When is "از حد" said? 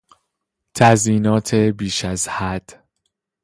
2.05-2.87